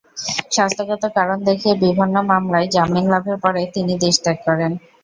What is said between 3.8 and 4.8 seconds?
দেশত্যাগ করেন।